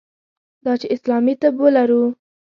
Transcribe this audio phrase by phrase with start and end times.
[0.63, 2.03] دا چې اسلامي طب ولرو.